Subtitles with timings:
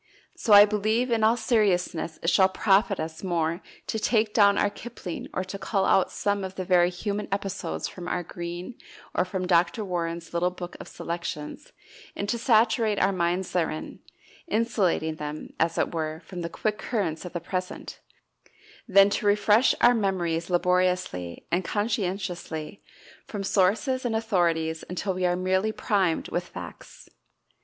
[0.35, 4.71] So I believe, in all seriousness, it shall profit us more to take down our
[4.71, 8.73] Kipling or to cull out some of the very human episodes from our Green,
[9.13, 9.85] or from Dr.
[9.85, 11.71] Warren's little book of selections,
[12.15, 13.99] and to saturate our minds therein
[14.47, 17.99] insulating them, as it were, from the quick currents of the present
[18.87, 22.81] than to refresh our memories laboriously and conscientiously
[23.27, 27.07] from sources and authorities until we are merely primed with facts.